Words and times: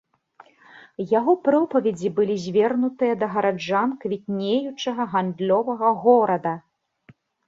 Яго 1.09 1.33
пропаведзі 1.47 2.09
былі 2.19 2.37
звернутыя 2.45 3.13
да 3.23 3.27
гараджан 3.33 3.93
квітнеючага 4.05 5.03
гандлёвага 5.13 5.93
горада. 6.07 6.55